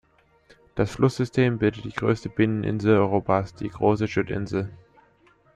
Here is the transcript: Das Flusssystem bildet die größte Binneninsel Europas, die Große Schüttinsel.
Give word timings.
Das 0.73 0.93
Flusssystem 0.95 1.59
bildet 1.59 1.83
die 1.85 1.91
größte 1.93 2.27
Binneninsel 2.29 2.97
Europas, 2.97 3.53
die 3.53 3.69
Große 3.69 4.07
Schüttinsel. 4.07 4.71